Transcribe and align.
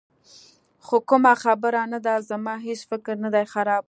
خو 0.85 0.97
کومه 1.09 1.33
خبره 1.43 1.81
نه 1.91 1.99
ده، 2.05 2.13
زما 2.29 2.53
هېڅ 2.67 2.81
فکر 2.89 3.15
نه 3.23 3.29
دی 3.33 3.45
خراب. 3.53 3.79